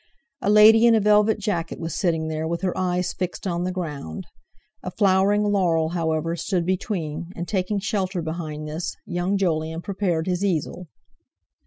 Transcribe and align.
A 0.41 0.49
lady 0.49 0.87
in 0.87 0.95
a 0.95 0.99
velvet 0.99 1.37
jacket 1.37 1.79
was 1.79 1.93
sitting 1.93 2.27
there, 2.27 2.47
with 2.47 2.63
her 2.63 2.75
eyes 2.75 3.13
fixed 3.13 3.45
on 3.45 3.65
the 3.65 3.71
ground. 3.71 4.25
A 4.81 4.89
flowering 4.89 5.43
laurel, 5.43 5.89
however, 5.89 6.35
stood 6.35 6.65
between, 6.65 7.27
and, 7.35 7.47
taking 7.47 7.77
shelter 7.79 8.23
behind 8.23 8.67
this, 8.67 8.95
young 9.05 9.37
Jolyon 9.37 9.83
prepared 9.83 10.25
his 10.25 10.43
easel. 10.43 10.87